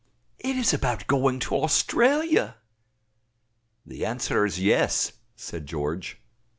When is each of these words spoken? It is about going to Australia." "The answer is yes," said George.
It 0.39 0.55
is 0.55 0.73
about 0.73 1.05
going 1.05 1.37
to 1.41 1.57
Australia." 1.57 2.55
"The 3.85 4.03
answer 4.03 4.47
is 4.47 4.59
yes," 4.59 5.11
said 5.35 5.67
George. 5.67 6.19